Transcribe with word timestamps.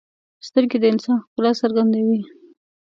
سترګې 0.47 0.77
د 0.81 0.85
انسان 0.93 1.17
ښکلا 1.23 1.51
څرګندوي 1.61 2.21